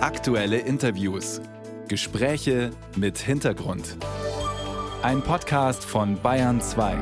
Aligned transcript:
Aktuelle 0.00 0.58
Interviews. 0.58 1.40
Gespräche 1.88 2.70
mit 2.96 3.18
Hintergrund. 3.18 3.96
Ein 5.02 5.22
Podcast 5.22 5.84
von 5.84 6.22
Bayern 6.22 6.60
2. 6.60 6.96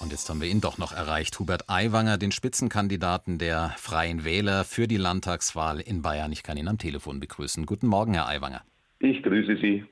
Und 0.00 0.10
jetzt 0.10 0.28
haben 0.28 0.40
wir 0.40 0.48
ihn 0.48 0.60
doch 0.60 0.76
noch 0.76 0.92
erreicht. 0.92 1.38
Hubert 1.38 1.70
Aiwanger, 1.70 2.18
den 2.18 2.32
Spitzenkandidaten 2.32 3.38
der 3.38 3.74
Freien 3.78 4.24
Wähler 4.24 4.64
für 4.64 4.88
die 4.88 4.96
Landtagswahl 4.96 5.78
in 5.78 6.02
Bayern. 6.02 6.32
Ich 6.32 6.42
kann 6.42 6.56
ihn 6.56 6.66
am 6.66 6.78
Telefon 6.78 7.20
begrüßen. 7.20 7.64
Guten 7.64 7.86
Morgen, 7.86 8.14
Herr 8.14 8.26
Aiwanger. 8.26 8.62
Ich 8.98 9.22
grüße 9.22 9.56
Sie. 9.62 9.84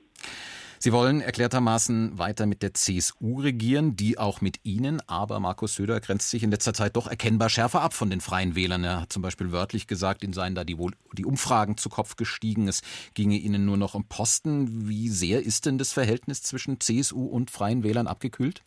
Sie 0.79 0.91
wollen 0.91 1.21
erklärtermaßen 1.21 2.19
weiter 2.19 2.45
mit 2.45 2.61
der 2.61 2.73
CSU 2.73 3.39
regieren, 3.39 3.95
die 3.95 4.19
auch 4.19 4.41
mit 4.41 4.59
Ihnen, 4.63 5.01
aber 5.07 5.39
Markus 5.39 5.75
Söder 5.75 5.99
grenzt 5.99 6.29
sich 6.29 6.43
in 6.43 6.51
letzter 6.51 6.73
Zeit 6.73 6.95
doch 6.95 7.07
erkennbar 7.07 7.49
schärfer 7.49 7.81
ab 7.81 7.93
von 7.93 8.11
den 8.11 8.21
Freien 8.21 8.55
Wählern. 8.55 8.83
Er 8.83 9.01
hat 9.01 9.13
zum 9.13 9.23
Beispiel 9.23 9.51
wörtlich 9.51 9.87
gesagt, 9.87 10.23
Ihnen 10.23 10.33
seien 10.33 10.53
da 10.53 10.63
die, 10.63 10.77
die 11.13 11.25
Umfragen 11.25 11.77
zu 11.77 11.89
Kopf 11.89 12.15
gestiegen, 12.15 12.67
es 12.67 12.81
ginge 13.15 13.37
Ihnen 13.37 13.65
nur 13.65 13.77
noch 13.77 13.95
um 13.95 14.05
Posten. 14.05 14.87
Wie 14.87 15.09
sehr 15.09 15.43
ist 15.43 15.65
denn 15.65 15.79
das 15.79 15.93
Verhältnis 15.93 16.43
zwischen 16.43 16.79
CSU 16.79 17.25
und 17.25 17.49
Freien 17.49 17.83
Wählern 17.83 18.07
abgekühlt? 18.07 18.61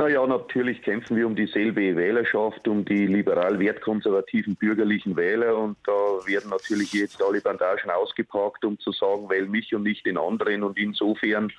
Naja, 0.00 0.26
natürlich 0.26 0.80
kämpfen 0.80 1.14
wir 1.18 1.26
um 1.26 1.36
dieselbe 1.36 1.94
Wählerschaft, 1.94 2.66
um 2.66 2.86
die 2.86 3.06
liberal-wertkonservativen 3.06 4.56
bürgerlichen 4.56 5.14
Wähler 5.14 5.58
und 5.58 5.76
da 5.84 5.92
werden 6.24 6.48
natürlich 6.48 6.94
jetzt 6.94 7.22
alle 7.22 7.42
Bandagen 7.42 7.90
ausgepackt, 7.90 8.64
um 8.64 8.78
zu 8.78 8.92
sagen, 8.92 9.28
wähl 9.28 9.46
mich 9.46 9.74
und 9.74 9.82
nicht 9.82 10.06
den 10.06 10.16
anderen 10.16 10.62
und 10.62 10.78
insofern 10.78 11.52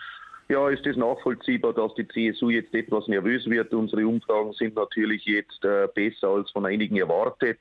ja, 0.50 0.67
ist 0.70 0.88
es 0.88 0.98
nachvollziehbar, 0.98 1.73
dass 1.73 1.94
die 1.94 2.08
CSU 2.08 2.50
jetzt 2.50 2.73
etwas 2.73 3.08
nervös 3.08 3.48
wird. 3.48 3.76
Unsere 3.76 4.08
Umfragen 4.08 4.53
sind 4.53 4.73
natürlich 4.73 5.23
jetzt 5.26 5.64
äh, 5.64 5.88
besser 5.94 6.30
als 6.30 6.50
von 6.50 6.66
einigen 6.66 6.98
erwartet. 6.98 7.59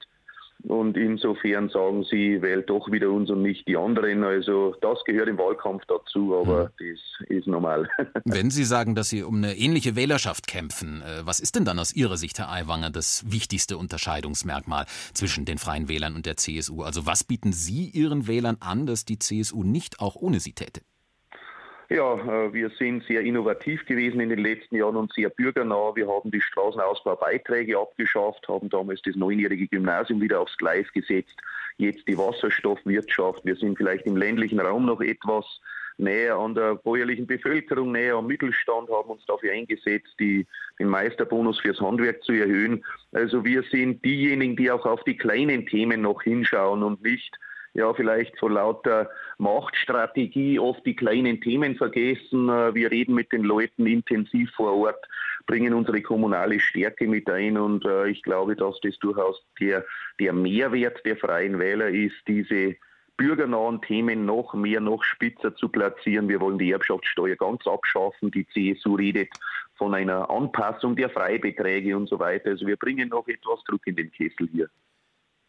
Und 0.65 0.97
insofern 0.97 1.69
sagen 1.69 2.05
sie, 2.05 2.43
wählt 2.43 2.69
doch 2.69 2.91
wieder 2.91 3.11
uns 3.11 3.31
und 3.31 3.43
nicht 3.43 3.67
die 3.67 3.77
anderen. 3.77 4.25
Also 4.25 4.75
das 4.81 5.03
gehört 5.05 5.29
im 5.29 5.39
Wahlkampf 5.39 5.83
dazu, 5.87 6.37
aber 6.37 6.65
hm. 6.65 6.71
das 6.79 7.29
ist 7.29 7.47
normal. 7.47 7.89
Wenn 8.25 8.51
Sie 8.51 8.65
sagen, 8.65 8.95
dass 8.95 9.09
Sie 9.09 9.23
um 9.23 9.37
eine 9.37 9.57
ähnliche 9.57 9.97
Wählerschaft 9.97 10.47
kämpfen, 10.47 11.03
äh, 11.03 11.25
was 11.25 11.41
ist 11.41 11.57
denn 11.57 11.65
dann 11.65 11.79
aus 11.79 11.95
Ihrer 11.95 12.17
Sicht, 12.17 12.39
Herr 12.39 12.51
Aiwanger, 12.51 12.91
das 12.91 13.25
wichtigste 13.31 13.79
Unterscheidungsmerkmal 13.79 14.87
zwischen 15.15 15.45
den 15.45 15.59
Freien 15.59 15.89
Wählern 15.89 16.15
und 16.15 16.27
der 16.27 16.37
CSU? 16.37 16.83
Also 16.83 17.07
was 17.07 17.25
bieten 17.25 17.53
Sie 17.53 17.89
Ihren 17.89 18.27
Wählern 18.27 18.57
an, 18.61 18.87
dass 18.87 19.05
die 19.05 19.19
CSU 19.19 19.63
nicht 19.63 20.01
auch 20.01 20.17
ohne 20.17 20.41
Sie 20.41 20.53
täte? 20.53 20.83
Ja, 21.93 22.15
äh, 22.15 22.53
wir 22.53 22.71
sind 22.71 23.03
sehr 23.03 23.23
innovativ 23.23 23.85
gewesen 23.85 24.21
in 24.21 24.29
den 24.29 24.39
letzten 24.39 24.77
Jahren 24.77 24.95
und 24.95 25.13
sehr 25.13 25.29
bürgernah. 25.29 25.91
Wir 25.97 26.07
haben 26.07 26.31
die 26.31 26.41
Straßenausbaubeiträge 26.41 27.77
abgeschafft, 27.77 28.47
haben 28.47 28.69
damals 28.69 29.03
das 29.03 29.17
neunjährige 29.17 29.67
Gymnasium 29.67 30.21
wieder 30.21 30.41
aufs 30.41 30.57
Gleis 30.57 30.87
gesetzt, 30.93 31.35
jetzt 31.79 32.07
die 32.07 32.17
Wasserstoffwirtschaft. 32.17 33.45
Wir 33.45 33.57
sind 33.57 33.77
vielleicht 33.77 34.07
im 34.07 34.17
ländlichen 34.17 34.61
Raum 34.61 34.87
noch 34.87 35.01
etwas 35.01 35.45
näher 35.99 36.37
an 36.37 36.55
der 36.55 36.77
bäuerlichen 36.77 37.27
Bevölkerung, 37.27 37.91
näher 37.91 38.15
am 38.15 38.29
Mittelstand, 38.29 38.89
haben 38.89 39.11
uns 39.11 39.27
dafür 39.27 39.53
eingesetzt, 39.53 40.15
die, 40.21 40.47
den 40.79 40.87
Meisterbonus 40.87 41.59
fürs 41.59 41.81
Handwerk 41.81 42.23
zu 42.23 42.31
erhöhen. 42.31 42.85
Also 43.11 43.45
wir 43.45 43.65
sind 43.65 44.05
diejenigen, 44.05 44.55
die 44.55 44.71
auch 44.71 44.87
auf 44.87 45.03
die 45.03 45.17
kleinen 45.17 45.67
Themen 45.67 46.03
noch 46.03 46.23
hinschauen 46.23 46.85
und 46.85 47.03
nicht 47.03 47.37
ja 47.75 47.93
vielleicht 47.95 48.39
vor 48.39 48.51
lauter 48.51 49.11
Machtstrategie 49.39 50.59
oft 50.59 50.85
die 50.85 50.97
kleinen 50.97 51.41
Themen 51.41 51.77
vergessen. 51.77 52.49
Äh, 52.49 52.75
wir 52.75 52.91
reden 52.91 53.15
mit 53.15 53.33
den 53.33 53.43
Leuten 53.43 53.87
intensiv 53.87 54.51
vor 54.53 54.75
Ort, 54.77 55.05
bringen 55.47 55.75
unsere 55.75 56.03
kommunale 56.03 56.61
Stärke 56.61 57.07
mit 57.07 57.29
ein 57.31 57.57
und 57.57 57.85
äh, 57.85 58.09
ich 58.09 58.23
glaube, 58.23 58.57
dass 58.57 58.81
das 58.81 58.99
durchaus 58.99 59.43
der, 59.61 59.85
der 60.19 60.33
Mehrwert 60.33 61.05
der 61.05 61.17
Freien 61.17 61.59
Wähler 61.59 61.89
ist, 61.89 62.17
diese 62.27 62.77
bürgernahen 63.21 63.83
Themen 63.83 64.25
noch 64.25 64.55
mehr, 64.55 64.81
noch 64.81 65.05
spitzer 65.05 65.55
zu 65.55 65.69
platzieren. 65.69 66.31
Wir 66.31 66.41
wollen 66.41 66.59
die 66.59 66.73
Erbschaftssteuer 66.73 67.37
ganz 67.37 67.67
abschaffen. 67.67 68.31
Die 68.31 68.47
CSU 68.47 68.95
redet 68.95 69.29
von 69.75 69.95
einer 69.95 70.31
Anpassung 70.31 70.97
der 70.97 71.11
Freibeträge 71.11 71.95
und 71.95 72.09
so 72.09 72.19
weiter. 72.19 72.49
Also 72.49 72.67
wir 72.67 72.77
bringen 72.77 73.11
noch 73.11 73.29
etwas 73.29 73.63
Druck 73.65 73.87
in 73.87 73.97
den 73.97 74.11
Kessel 74.11 74.49
hier. 74.51 74.71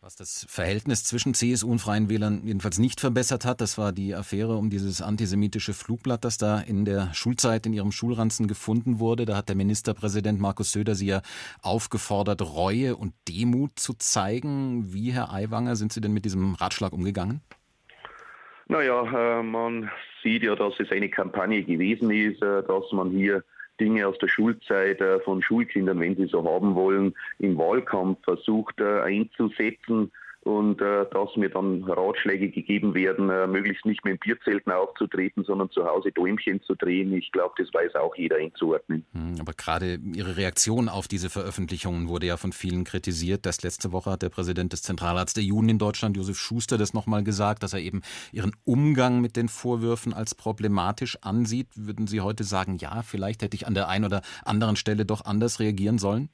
Was 0.04 0.16
das 0.16 0.48
Verhältnis 0.50 1.04
zwischen 1.04 1.36
CSU 1.36 1.70
und 1.70 1.78
Freien 1.78 2.10
Wählern 2.10 2.42
jedenfalls 2.44 2.80
nicht 2.80 3.00
verbessert 3.00 3.46
hat, 3.46 3.62
das 3.62 3.78
war 3.78 3.92
die 3.92 4.16
Affäre 4.16 4.56
um 4.56 4.72
dieses 4.72 5.00
antisemitische 5.00 5.74
Flugblatt, 5.74 6.26
das 6.26 6.40
da 6.40 6.60
in 6.60 6.86
der 6.86 7.14
Schulzeit 7.14 7.68
in 7.68 7.74
ihrem 7.74 7.92
Schulranzen 7.92 8.48
gefunden 8.48 9.00
wurde. 9.00 9.26
Da 9.26 9.38
hat 9.38 9.48
der 9.48 9.56
Ministerpräsident 9.56 10.42
Markus 10.42 10.72
Söder 10.72 10.96
sie 10.96 11.06
ja 11.06 11.22
aufgefordert, 11.62 12.42
Reue 12.42 12.96
und 12.96 13.14
Demut 13.30 13.78
zu 13.78 13.94
zeigen. 13.94 14.92
Wie, 14.92 15.12
Herr 15.12 15.32
Aiwanger, 15.32 15.76
sind 15.76 15.94
Sie 15.94 16.02
denn 16.02 16.14
mit 16.14 16.26
diesem 16.26 16.56
Ratschlag 16.56 16.94
umgegangen? 16.94 17.42
Naja, 18.70 19.04
äh, 19.04 19.44
man 19.44 19.92
sieht 20.24 20.42
ja, 20.42 20.56
dass 20.56 20.74
es 20.80 20.90
eine 20.92 21.10
Kampagne 21.10 21.62
gewesen 21.62 22.10
ist, 22.10 22.42
äh, 22.42 22.64
dass 22.64 22.92
man 22.92 23.12
hier 23.12 23.44
Dinge 23.82 24.08
aus 24.08 24.18
der 24.20 24.28
Schulzeit 24.28 25.02
äh, 25.02 25.20
von 25.22 25.42
Schulkindern, 25.42 26.00
wenn 26.00 26.16
sie 26.16 26.28
so 26.28 26.48
haben 26.48 26.76
wollen, 26.76 27.16
im 27.40 27.58
Wahlkampf 27.58 28.20
versucht 28.24 28.80
äh, 28.80 29.02
einzusetzen 29.02 30.12
und 30.44 30.82
äh, 30.82 31.06
dass 31.12 31.36
mir 31.36 31.50
dann 31.50 31.84
Ratschläge 31.84 32.50
gegeben 32.50 32.96
werden, 32.96 33.30
äh, 33.30 33.46
möglichst 33.46 33.86
nicht 33.86 34.04
mehr 34.04 34.14
in 34.14 34.20
Bierzelten 34.20 34.72
aufzutreten, 34.72 35.44
sondern 35.44 35.70
zu 35.70 35.86
Hause 35.86 36.12
Däumchen 36.12 36.62
zu 36.64 36.74
drehen. 36.74 37.14
Ich 37.14 37.32
glaube, 37.32 37.54
das 37.58 37.72
weiß 37.72 37.96
auch 37.96 38.16
jeder 38.16 38.38
einzuordnen. 38.38 39.06
Hm, 39.14 39.36
aber 39.40 39.54
gerade 39.54 40.00
Ihre 40.16 40.38
Reaktion 40.38 40.90
auf 40.90 41.08
diese 41.08 41.30
Veröffentlichungen 41.30 42.10
wurde 42.10 42.26
ja 42.26 42.38
von 42.38 42.54
vielen 42.54 42.86
kritisiert. 42.86 43.46
Das 43.46 43.62
letzte 43.62 43.92
Woche 43.92 44.12
hat 44.12 44.24
der 44.24 44.30
Präsident 44.30 44.74
des 44.74 44.82
Zentralarzt 44.82 45.38
der 45.38 45.44
Juden 45.44 45.70
in 45.70 45.78
Deutschland, 45.78 46.18
Josef 46.18 46.38
Schuster, 46.38 46.80
das 46.80 46.94
nochmal 46.94 47.24
gesagt, 47.24 47.62
dass 47.62 47.74
er 47.74 47.80
eben 47.80 48.02
Ihren 48.32 48.56
Umgang 48.64 49.22
mit 49.22 49.36
den 49.36 49.48
Vorwürfen 49.48 50.12
als 50.12 50.34
problematisch 50.34 51.20
ansieht. 51.22 51.68
Würden 51.76 52.08
Sie 52.08 52.22
heute 52.22 52.44
sagen, 52.44 52.78
ja, 52.78 53.04
vielleicht 53.04 53.44
hätte 53.44 53.56
ich 53.56 53.68
an 53.68 53.76
der 53.76 53.90
einen 53.90 54.06
oder 54.06 54.24
anderen 54.44 54.76
Stelle 54.76 55.06
doch 55.06 55.24
anders 55.24 55.60
reagieren 55.60 56.00
sollen? 56.00 56.30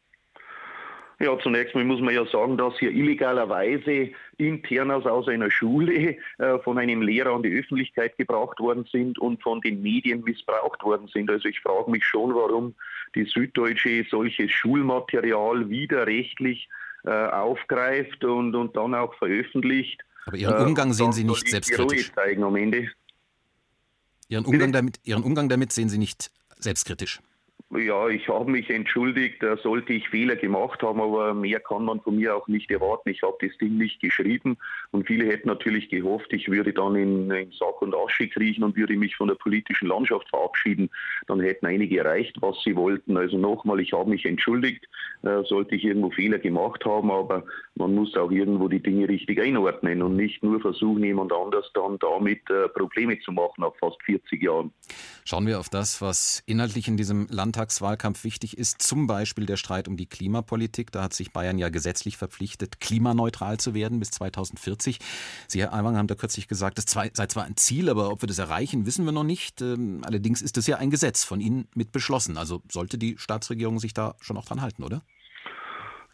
Ja, 1.19 1.37
zunächst 1.39 1.73
mal 1.73 1.83
muss 1.83 1.99
man 1.99 2.13
ja 2.13 2.25
sagen, 2.27 2.57
dass 2.57 2.77
hier 2.77 2.91
illegalerweise 2.91 4.11
Internas 4.37 5.05
aus 5.05 5.27
einer 5.27 5.49
Schule 5.49 6.17
äh, 6.37 6.59
von 6.63 6.77
einem 6.77 7.01
Lehrer 7.01 7.33
an 7.33 7.41
die 7.41 7.57
Öffentlichkeit 7.57 8.15
gebracht 8.17 8.59
worden 8.59 8.85
sind 8.91 9.17
und 9.17 9.41
von 9.41 9.59
den 9.61 9.81
Medien 9.81 10.23
missbraucht 10.23 10.83
worden 10.83 11.07
sind. 11.11 11.31
Also 11.31 11.47
ich 11.47 11.59
frage 11.59 11.89
mich 11.89 12.05
schon, 12.05 12.35
warum 12.35 12.75
die 13.15 13.23
Süddeutsche 13.25 14.05
solches 14.11 14.51
Schulmaterial 14.51 15.69
widerrechtlich 15.69 16.69
äh, 17.03 17.09
aufgreift 17.09 18.23
und, 18.23 18.53
und 18.53 18.75
dann 18.77 18.93
auch 18.93 19.13
veröffentlicht. 19.15 20.03
Aber 20.27 20.37
Ihren 20.37 20.67
Umgang 20.67 20.91
äh, 20.91 20.93
sehen 20.93 21.13
Sie 21.13 21.23
nicht 21.23 21.47
selbstkritisch. 21.47 22.11
Ihren 24.29 24.45
Umgang, 24.45 24.71
damit, 24.71 24.99
Ihren 25.03 25.23
Umgang 25.23 25.49
damit 25.49 25.71
sehen 25.71 25.89
Sie 25.89 25.97
nicht 25.97 26.29
selbstkritisch. 26.59 27.21
Ja, 27.69 28.07
ich 28.07 28.29
habe 28.29 28.49
mich 28.49 28.69
entschuldigt, 28.69 29.43
da 29.43 29.57
sollte 29.57 29.91
ich 29.91 30.07
Fehler 30.07 30.37
gemacht 30.37 30.81
haben, 30.81 31.01
aber 31.01 31.33
mehr 31.33 31.59
kann 31.59 31.83
man 31.83 31.99
von 31.99 32.15
mir 32.15 32.33
auch 32.33 32.47
nicht 32.47 32.71
erwarten. 32.71 33.09
Ich 33.09 33.23
habe 33.23 33.35
das 33.41 33.57
Ding 33.57 33.77
nicht 33.77 33.99
geschrieben 33.99 34.57
und 34.91 35.05
viele 35.05 35.25
hätten 35.25 35.49
natürlich 35.49 35.89
gehofft, 35.89 36.31
ich 36.31 36.49
würde 36.49 36.71
dann 36.71 36.95
in, 36.95 37.29
in 37.29 37.51
Sack 37.51 37.81
und 37.81 37.93
Asche 37.93 38.29
kriechen 38.29 38.63
und 38.63 38.77
würde 38.77 38.95
mich 38.95 39.17
von 39.17 39.27
der 39.27 39.35
politischen 39.35 39.89
Landschaft 39.89 40.29
verabschieden. 40.29 40.89
Dann 41.27 41.41
hätten 41.41 41.65
einige 41.65 41.99
erreicht, 41.99 42.37
was 42.39 42.55
sie 42.63 42.73
wollten. 42.77 43.17
Also 43.17 43.37
nochmal, 43.37 43.81
ich 43.81 43.91
habe 43.91 44.11
mich 44.11 44.25
entschuldigt, 44.25 44.87
äh, 45.23 45.43
sollte 45.43 45.75
ich 45.75 45.83
irgendwo 45.83 46.09
Fehler 46.11 46.39
gemacht 46.39 46.85
haben, 46.85 47.11
aber 47.11 47.43
man 47.75 47.93
muss 47.93 48.15
auch 48.15 48.31
irgendwo 48.31 48.69
die 48.69 48.81
Dinge 48.81 49.09
richtig 49.09 49.41
einordnen 49.41 50.01
und 50.01 50.15
nicht 50.15 50.41
nur 50.41 50.61
versuchen, 50.61 51.03
jemand 51.03 51.33
anders 51.33 51.69
dann 51.73 51.99
damit 51.99 52.49
äh, 52.49 52.69
Probleme 52.69 53.19
zu 53.19 53.33
machen 53.33 53.55
nach 53.57 53.75
fast 53.75 54.01
40 54.03 54.41
Jahren. 54.41 54.71
Schauen 55.25 55.45
wir 55.45 55.59
auf 55.59 55.67
das, 55.67 56.01
was 56.01 56.41
inhaltlich 56.45 56.87
in 56.87 56.95
diesem 56.95 57.27
Landtagswahlkampf 57.57 58.23
wichtig 58.23 58.55
ist, 58.57 58.83
zum 58.83 59.07
Beispiel 59.07 59.47
der 59.47 59.57
Streit 59.57 59.87
um 59.87 59.97
die 59.97 60.05
Klimapolitik. 60.05 60.91
Da 60.91 61.01
hat 61.01 61.13
sich 61.13 61.33
Bayern 61.33 61.57
ja 61.57 61.69
gesetzlich 61.69 62.15
verpflichtet, 62.15 62.79
klimaneutral 62.79 63.57
zu 63.57 63.73
werden 63.73 63.99
bis 63.99 64.11
2040. 64.11 64.99
Sie, 65.47 65.61
Herr 65.61 65.73
Aiwanger, 65.73 65.97
haben 65.97 66.07
da 66.07 66.13
kürzlich 66.13 66.47
gesagt, 66.47 66.77
das 66.77 66.85
sei 66.91 67.09
zwar 67.09 67.45
ein 67.45 67.57
Ziel, 67.57 67.89
aber 67.89 68.11
ob 68.11 68.21
wir 68.21 68.27
das 68.27 68.37
erreichen, 68.37 68.85
wissen 68.85 69.05
wir 69.05 69.11
noch 69.11 69.23
nicht. 69.23 69.61
Ähm, 69.61 70.01
allerdings 70.03 70.43
ist 70.43 70.57
das 70.57 70.67
ja 70.67 70.77
ein 70.77 70.91
Gesetz 70.91 71.23
von 71.23 71.41
Ihnen 71.41 71.67
mit 71.73 71.91
beschlossen. 71.91 72.37
Also 72.37 72.61
sollte 72.69 72.99
die 72.99 73.17
Staatsregierung 73.17 73.79
sich 73.79 73.95
da 73.95 74.13
schon 74.21 74.37
auch 74.37 74.45
dran 74.45 74.61
halten, 74.61 74.83
oder? 74.83 75.01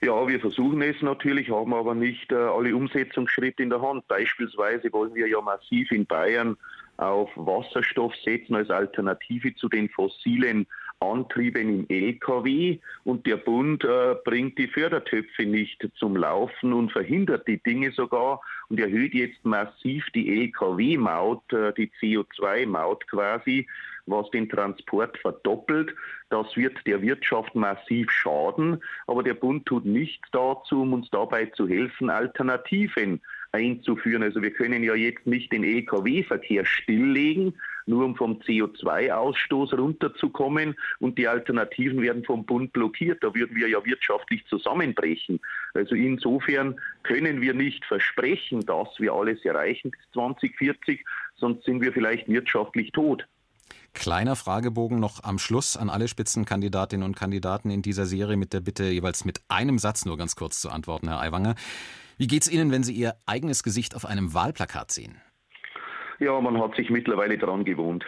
Ja, 0.01 0.25
wir 0.25 0.39
versuchen 0.39 0.81
es 0.81 1.01
natürlich, 1.01 1.50
haben 1.50 1.73
aber 1.73 1.94
nicht 1.94 2.31
äh, 2.31 2.35
alle 2.35 2.73
Umsetzungsschritte 2.73 3.63
in 3.63 3.69
der 3.69 3.81
Hand. 3.81 4.07
Beispielsweise 4.07 4.91
wollen 4.94 5.13
wir 5.13 5.27
ja 5.27 5.41
massiv 5.41 5.91
in 5.91 6.06
Bayern 6.06 6.57
auf 6.97 7.29
Wasserstoff 7.35 8.13
setzen 8.23 8.56
als 8.56 8.69
Alternative 8.69 9.53
zu 9.56 9.68
den 9.68 9.89
fossilen 9.89 10.68
Antrieben 11.11 11.69
im 11.69 11.85
Lkw 11.89 12.79
und 13.03 13.25
der 13.25 13.38
Bund 13.38 13.83
äh, 13.83 14.15
bringt 14.23 14.57
die 14.57 14.67
Fördertöpfe 14.67 15.45
nicht 15.45 15.88
zum 15.95 16.15
Laufen 16.15 16.73
und 16.73 16.91
verhindert 16.91 17.47
die 17.47 17.61
Dinge 17.61 17.91
sogar 17.91 18.41
und 18.69 18.79
erhöht 18.79 19.13
jetzt 19.13 19.44
massiv 19.44 20.05
die 20.15 20.44
Lkw-Maut, 20.44 21.51
äh, 21.53 21.73
die 21.73 21.91
CO2-Maut 22.00 23.07
quasi, 23.07 23.67
was 24.05 24.29
den 24.31 24.50
Transport 24.50 25.17
verdoppelt. 25.17 25.94
Das 26.29 26.55
wird 26.55 26.75
der 26.85 27.01
Wirtschaft 27.01 27.56
massiv 27.56 28.09
schaden, 28.11 28.81
aber 29.07 29.23
der 29.23 29.35
Bund 29.35 29.65
tut 29.65 29.85
nichts 29.85 30.27
dazu, 30.31 30.81
um 30.81 30.94
uns 30.94 31.09
dabei 31.11 31.45
zu 31.47 31.67
helfen, 31.67 32.09
Alternativen 32.09 33.21
einzuführen. 33.51 34.23
Also 34.23 34.41
wir 34.41 34.51
können 34.51 34.83
ja 34.83 34.95
jetzt 34.95 35.25
nicht 35.27 35.51
den 35.51 35.63
Lkw-Verkehr 35.63 36.65
stilllegen, 36.65 37.53
nur 37.85 38.06
um 38.06 38.15
vom 38.15 38.39
CO2-Ausstoß 38.39 39.77
runterzukommen 39.77 40.75
und 41.00 41.18
die 41.18 41.27
Alternativen 41.27 42.01
werden 42.01 42.24
vom 42.24 42.45
Bund 42.45 42.74
blockiert. 42.74 43.24
Da 43.24 43.33
würden 43.33 43.56
wir 43.56 43.68
ja 43.68 43.83
wirtschaftlich 43.85 44.45
zusammenbrechen. 44.47 45.39
Also 45.74 45.95
insofern 45.95 46.80
können 47.03 47.41
wir 47.41 47.53
nicht 47.53 47.85
versprechen, 47.85 48.65
dass 48.65 48.88
wir 49.00 49.13
alles 49.13 49.44
erreichen 49.45 49.91
bis 49.91 50.01
2040, 50.13 51.06
sonst 51.35 51.65
sind 51.65 51.81
wir 51.81 51.94
vielleicht 51.94 52.27
wirtschaftlich 52.27 52.91
tot. 52.91 53.25
Kleiner 53.94 54.35
Fragebogen 54.35 55.00
noch 55.00 55.24
am 55.24 55.38
Schluss 55.38 55.77
an 55.77 55.89
alle 55.89 56.07
Spitzenkandidatinnen 56.07 57.06
und 57.06 57.15
Kandidaten 57.15 57.69
in 57.69 57.83
dieser 57.83 58.06
Serie 58.06 58.38
mit 58.38 58.51
der 58.51 58.59
Bitte, 58.59 58.85
jeweils 58.85 59.24
mit 59.24 59.41
einem 59.50 59.77
Satz 59.77 60.06
nur 60.06 60.18
ganz 60.18 60.35
kurz 60.35 60.59
zu 60.59 60.69
antworten, 60.69 61.07
Herr 61.07 61.21
Aiwanger. 61.21 61.56
Wie 62.18 62.27
geht's 62.27 62.50
Ihnen, 62.50 62.71
wenn 62.71 62.83
Sie 62.83 62.94
Ihr 62.94 63.15
eigenes 63.25 63.63
Gesicht 63.63 63.95
auf 63.95 64.06
einem 64.06 64.33
Wahlplakat 64.33 64.91
sehen? 64.91 65.21
Ja, 66.19 66.39
man 66.39 66.60
hat 66.62 66.75
sich 66.75 66.89
mittlerweile 66.89 67.38
daran 67.38 67.63
gewohnt. 67.63 68.06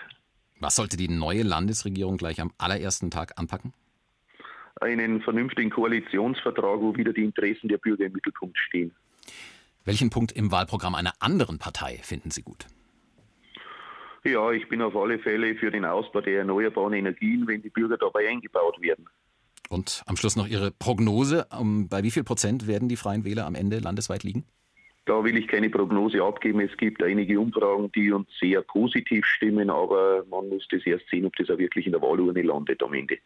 Was 0.59 0.75
sollte 0.75 0.97
die 0.97 1.09
neue 1.09 1.43
Landesregierung 1.43 2.17
gleich 2.17 2.39
am 2.39 2.51
allerersten 2.57 3.11
Tag 3.11 3.33
anpacken? 3.37 3.73
Einen 4.81 5.21
vernünftigen 5.21 5.69
Koalitionsvertrag, 5.69 6.79
wo 6.79 6.95
wieder 6.95 7.13
die 7.13 7.23
Interessen 7.23 7.67
der 7.67 7.77
Bürger 7.77 8.05
im 8.05 8.13
Mittelpunkt 8.13 8.57
stehen. 8.57 8.93
Welchen 9.85 10.09
Punkt 10.09 10.31
im 10.31 10.51
Wahlprogramm 10.51 10.95
einer 10.95 11.13
anderen 11.19 11.59
Partei 11.59 11.99
finden 12.01 12.31
Sie 12.31 12.41
gut? 12.41 12.65
Ja, 14.23 14.51
ich 14.51 14.67
bin 14.67 14.81
auf 14.81 14.95
alle 14.95 15.19
Fälle 15.19 15.55
für 15.55 15.69
den 15.69 15.85
Ausbau 15.85 16.21
der 16.21 16.39
erneuerbaren 16.39 16.93
Energien, 16.93 17.45
wenn 17.47 17.61
die 17.61 17.69
Bürger 17.69 17.97
dabei 17.97 18.27
eingebaut 18.27 18.81
werden. 18.81 19.07
Und 19.69 20.03
am 20.07 20.17
Schluss 20.17 20.35
noch 20.35 20.47
Ihre 20.47 20.71
Prognose. 20.71 21.47
Um, 21.55 21.87
bei 21.87 22.01
wie 22.03 22.11
viel 22.11 22.23
Prozent 22.23 22.65
werden 22.67 22.89
die 22.89 22.95
Freien 22.95 23.23
Wähler 23.23 23.45
am 23.45 23.55
Ende 23.55 23.79
landesweit 23.79 24.23
liegen? 24.23 24.45
Da 25.05 25.23
will 25.23 25.37
ich 25.37 25.47
keine 25.47 25.69
Prognose 25.69 26.23
abgeben. 26.23 26.59
Es 26.61 26.75
gibt 26.77 27.03
einige 27.03 27.39
Umfragen, 27.39 27.91
die 27.91 28.11
uns 28.11 28.27
sehr 28.39 28.61
positiv 28.63 29.23
stimmen, 29.25 29.69
aber 29.69 30.25
man 30.29 30.49
muss 30.49 30.67
das 30.69 30.85
erst 30.85 31.07
sehen, 31.09 31.25
ob 31.25 31.35
das 31.35 31.49
auch 31.49 31.59
wirklich 31.59 31.85
in 31.85 31.91
der 31.91 32.01
Wahlurne 32.01 32.41
landet 32.41 32.81
am 32.81 32.93
Ende. 32.93 33.17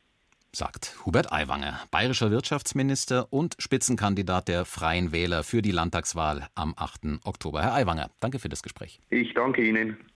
Sagt 0.51 0.97
Hubert 1.05 1.31
Aiwanger, 1.31 1.79
bayerischer 1.91 2.31
Wirtschaftsminister 2.31 3.31
und 3.31 3.55
Spitzenkandidat 3.59 4.47
der 4.47 4.65
Freien 4.65 5.11
Wähler 5.11 5.43
für 5.43 5.61
die 5.61 5.71
Landtagswahl 5.71 6.47
am 6.55 6.73
8. 6.75 7.23
Oktober. 7.23 7.61
Herr 7.61 7.75
Aiwanger, 7.75 8.09
danke 8.19 8.39
für 8.39 8.49
das 8.49 8.63
Gespräch. 8.63 8.99
Ich 9.11 9.33
danke 9.35 9.61
Ihnen. 9.61 9.97